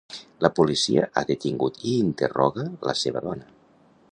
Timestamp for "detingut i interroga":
1.31-2.67